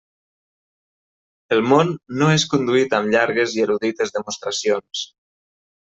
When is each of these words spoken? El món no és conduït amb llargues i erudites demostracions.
El 1.57 1.61
món 1.73 1.93
no 2.21 2.31
és 2.39 2.47
conduït 2.55 2.99
amb 3.01 3.15
llargues 3.17 3.57
i 3.61 3.65
erudites 3.71 4.19
demostracions. 4.21 5.09